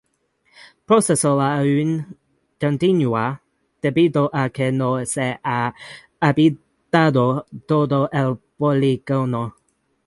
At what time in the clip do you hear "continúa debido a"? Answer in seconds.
2.63-4.43